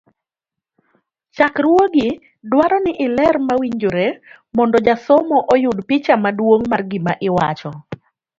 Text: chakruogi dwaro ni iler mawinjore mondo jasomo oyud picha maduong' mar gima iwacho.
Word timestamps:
chakruogi 1.35 2.07
dwaro 2.49 2.77
ni 2.85 2.91
iler 3.05 3.35
mawinjore 3.47 4.07
mondo 4.55 4.77
jasomo 4.87 5.37
oyud 5.53 5.77
picha 5.87 6.13
maduong' 6.23 6.65
mar 6.71 6.81
gima 6.91 7.13
iwacho. 7.27 7.71